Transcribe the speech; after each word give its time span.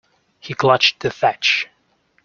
He 0.39 0.55
clutched 0.55 1.01
the 1.01 1.11
thatch. 1.11 1.67